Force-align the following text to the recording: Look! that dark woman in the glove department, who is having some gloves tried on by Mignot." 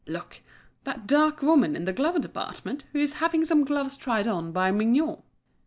Look! 0.07 0.41
that 0.83 1.05
dark 1.05 1.43
woman 1.43 1.75
in 1.75 1.85
the 1.85 1.93
glove 1.93 2.19
department, 2.21 2.85
who 2.91 2.97
is 2.97 3.13
having 3.21 3.45
some 3.45 3.63
gloves 3.63 3.95
tried 3.95 4.27
on 4.27 4.51
by 4.51 4.71
Mignot." 4.71 5.21